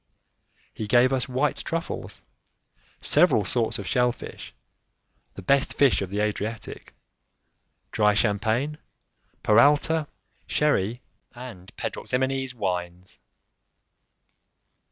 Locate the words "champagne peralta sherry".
8.15-11.03